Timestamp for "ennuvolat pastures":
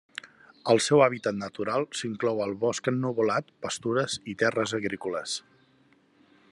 2.93-4.17